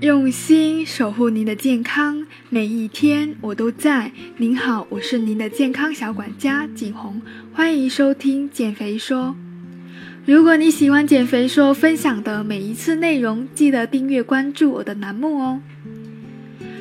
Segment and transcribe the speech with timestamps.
[0.00, 4.12] 用心守护您的健康，每一天我都在。
[4.36, 7.20] 您好，我是您的健康小管家景红，
[7.52, 9.34] 欢迎收听减肥说。
[10.24, 15.60] 如果你喜欢减肥说分享的每一次内容，记得订阅关注我的栏目哦。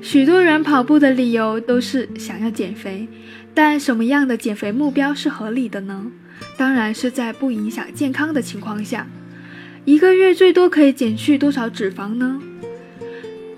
[0.00, 3.08] 许多人跑步的理由都是想要减肥，
[3.52, 6.06] 但什么样的减肥目标是合理的呢？
[6.56, 9.08] 当然是在不影响健康的情况下。
[9.84, 12.40] 一个月最多可以减去多少脂肪呢？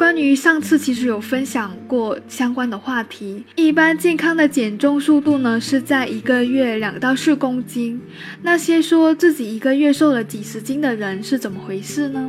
[0.03, 8.01] 关于上次其实有分享过相关的话题，一般健康的减重速度呢是在一个月两到四公斤。
[8.43, 12.29] 那些说自己一个月瘦了几十斤的人是怎么回事呢？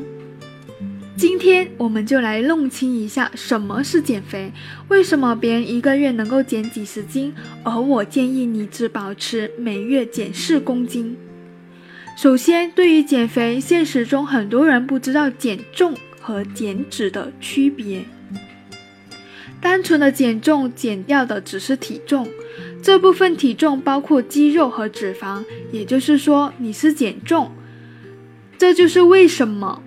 [1.18, 4.52] 今天我们就来弄清一下什么是减肥，
[4.90, 11.18] 为什么别人一个月能够减几十斤，而我建议你只保持每月减四公斤。
[12.16, 15.96] 首先，对于减肥，现实中很多人不知道减重。
[16.23, 18.05] 和减脂的区别，
[19.60, 22.27] 单纯的减重减掉的只是体重，
[22.82, 27.51] 这部分体重包括肌肉和脂肪，也就是说你是减重。
[28.57, 29.84] 这就是为什么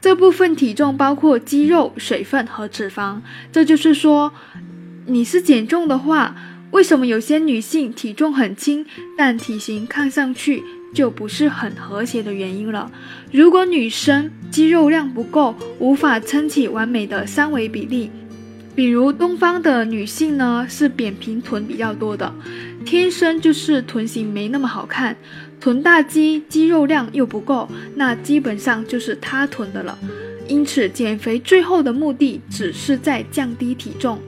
[0.00, 3.22] 这部分体重包括肌肉、水分和脂肪。
[3.50, 4.34] 这就是说
[5.06, 6.36] 你是减重的话，
[6.72, 8.84] 为什么有些女性体重很轻，
[9.16, 10.62] 但体型看上去？
[10.94, 12.90] 就不是很和谐的原因了。
[13.32, 18.10] 如果女生肌肉量不够，无法撑起完美的三维比例，
[18.74, 22.32] 比如东方的女性呢是扁平臀比较多的，
[22.84, 25.16] 天生就是臀型没那么好看，
[25.60, 29.98] 臀大肌肌肉量又不够，那基本上就是塌臀的了。
[30.46, 34.18] 因此，减肥最后的目的只是在降低体重。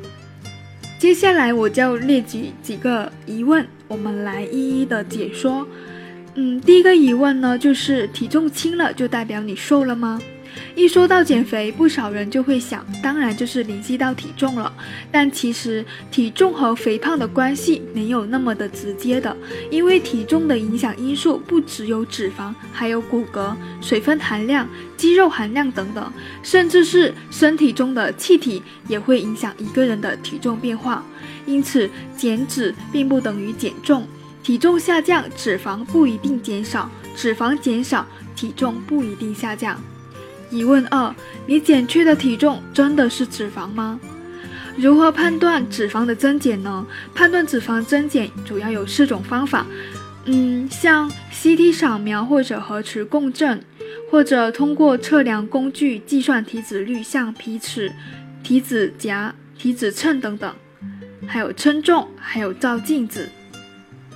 [0.99, 5.67] 接下来我就列举几个疑问，我们来一一的解说。
[6.35, 10.21] 嗯，第一个疑问呢，就是体重轻了就代表你瘦了吗？
[10.75, 14.73] 一说到减肥，不少人就会想，当然就是联系到体重了。
[15.11, 19.37] 但其实体重和肥胖的关系没有那么的直接的，
[19.71, 26.13] 因为体重的影响因素不只有脂肪，还有骨骼、水分含量、肌肉含量等等，
[26.43, 31.05] 甚至是身体中的气体也会影响一个人的体重变化。
[31.47, 34.07] 因此，减脂并不等于减重。
[34.43, 39.81] 体重下降，脂肪不一定减少；脂肪减少，体重不一定下降。
[40.51, 41.15] 疑问二：
[41.47, 44.01] 你减去的体重真的是脂肪吗？
[44.77, 46.87] 如何判断脂肪的增减呢？
[47.15, 49.67] 判断脂肪增减主要有四种方法，
[50.25, 53.63] 嗯，像 CT 扫描或者核磁共振，
[54.11, 57.93] 或者通过测量工具计算体脂率，像皮尺、
[58.43, 60.55] 体脂夹、体脂秤等等，
[61.27, 63.29] 还有称重，还有照镜子。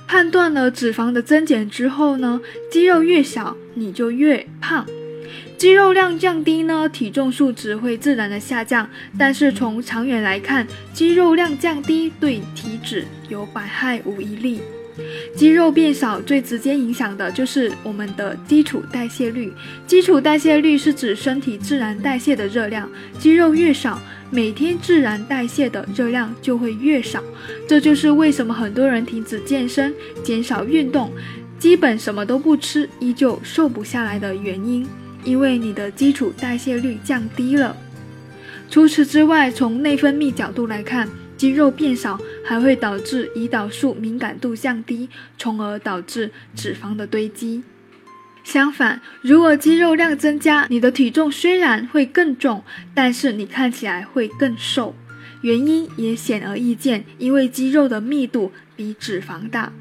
[0.07, 2.39] 判断了脂肪的增减之后呢，
[2.71, 4.85] 肌肉越小你就越胖，
[5.57, 8.89] 肌肉量降低呢，体重数值会自然的下降。
[9.17, 14.61] 但是从长远来看，肌肉量降低对体脂有百害无一利。
[15.35, 19.51] 肌肉变少最直接影响的就是我们的基础代谢率。
[19.85, 22.89] 基础代谢率是指身体自然代谢的热量，
[23.19, 23.99] 肌肉越少。
[24.35, 27.23] 每天自然代谢的热量就会越少，
[27.69, 29.93] 这就是为什么很多人停止健身、
[30.25, 31.09] 减少运动，
[31.57, 34.85] 基本什么都不吃，依旧瘦不下来的原因。
[35.23, 37.77] 因为你的基础代谢率降低了。
[38.69, 41.07] 除此之外，从内分泌角度来看，
[41.37, 45.07] 肌肉变少还会导致胰岛素敏感度降低，
[45.37, 47.63] 从而导致脂肪的堆积。
[48.45, 52.63] 相反，如果肌肉量增加，你的体重虽然会更重，
[52.93, 54.95] 但是你看起来会更瘦。
[55.41, 59.73] 原因也显而易见，因为肌肉的密度比脂肪大。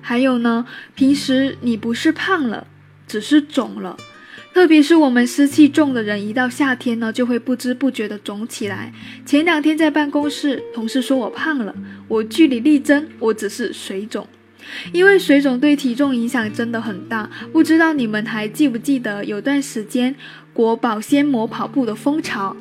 [0.00, 0.66] 还有呢，
[0.96, 2.66] 平时你不是胖了，
[3.06, 3.96] 只是肿了。
[4.52, 8.92] 特别是我们湿气重的人，一到夏天呢，就会不知不觉的肿起来。
[9.24, 11.72] 前两天在办公室，同事说我胖了，
[12.08, 14.26] 我据理力争，我只是水肿。
[14.92, 20.14] 因为水肿对体重影响真的很大，不知道你们还记不记得有段时间
[20.52, 22.56] 裹保鲜膜跑步的风潮，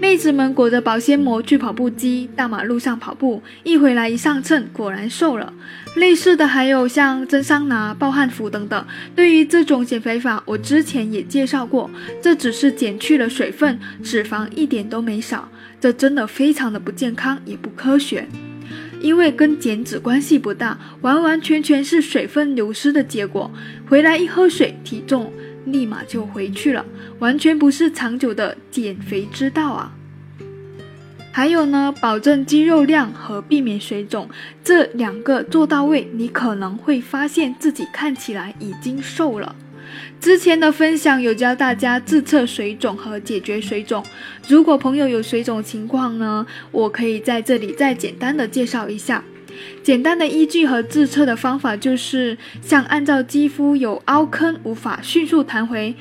[0.00, 5.52] 妹子们裹着保鲜膜去跑步机、大马路上跑步，一回来一上秤，果然瘦了。
[5.96, 8.86] 类似的还有像蒸桑拿、暴汗服等等。
[9.14, 11.88] 对于这种减肥法，我之前也介绍过，
[12.20, 15.48] 这只是减去了水分，脂肪一点都没少，
[15.80, 18.26] 这真的非常的不健康，也不科学。
[19.04, 23.50] 因为跟减脂关系不大，完完全全是水分流失的结果。
[23.86, 25.30] 回来一喝水，体重
[25.66, 26.82] 立马就回去了，
[27.18, 29.92] 完全不是长久的减肥之道啊！
[31.30, 34.26] 还有呢，保证肌肉量和避免水肿
[34.64, 39.54] 这两个做到位，你可能会发现自己看起来已经瘦了。
[40.20, 44.04] 之前的分享有教大家自测水肿和解决水肿。
[44.48, 49.22] 如果朋友有水肿情况呢，我可以在这里再简单的介绍一下。
[49.82, 55.94] 简单的依据和自测的方法就是，像按照肌肤有凹坑无法迅速弹回，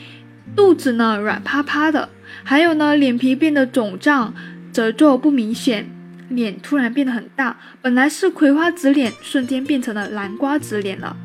[0.56, 2.10] 肚子呢软趴趴的，
[2.44, 4.34] 还有呢脸皮变得肿胀，
[4.72, 5.88] 褶皱不明显，
[6.30, 11.16] 脸突然变得很大，本来是葵花籽脸，瞬间变成了南瓜籽脸了。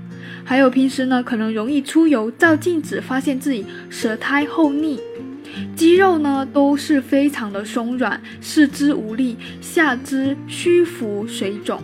[0.48, 4.98] 还有平时呢可能容易出油，照镜子发现自己舌苔厚腻，
[5.76, 11.82] 肌肉呢都是非常的松软，四肢无力，下肢虚浮水肿。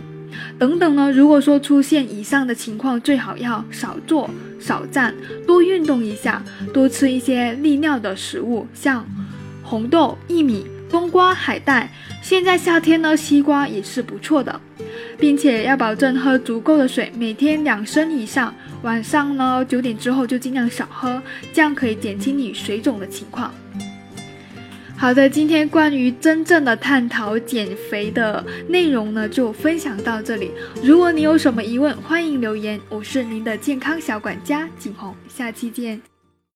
[0.57, 1.11] 等等呢？
[1.11, 4.27] 如果说出现以上的情况，最好要少坐、
[4.59, 5.13] 少站，
[5.45, 9.05] 多运动一下，多吃一些利尿的食物，像
[9.61, 11.91] 红豆、薏米、冬瓜、海带。
[12.19, 14.59] 现在夏天呢，西瓜也是不错的，
[15.17, 18.53] 并且要保证喝足够的水，每天两升以上。
[18.83, 21.21] 晚上呢，九点之后就尽量少喝，
[21.53, 23.53] 这样可以减轻你水肿的情况。
[24.97, 30.51] 好的，今天关于真正的探讨减肥的内容呢，就分享到这里。
[30.81, 32.79] 如果你有什么疑问，欢迎留言。
[32.89, 36.14] 我是您的健康小管家景红，下期见。